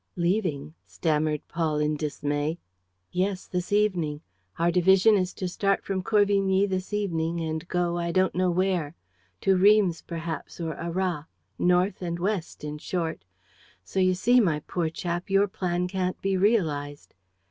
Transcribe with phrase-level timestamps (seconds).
[0.15, 2.57] "Leaving?" stammered Paul, in dismay.
[3.11, 4.21] "Yes, this evening.
[4.57, 8.95] Our division is to start from Corvigny this evening and go I don't know where...
[9.41, 11.25] to Rheims, perhaps, or Arras.
[11.59, 13.25] North and west, in short.
[13.83, 17.13] So you see, my poor chap, your plan can't be realized.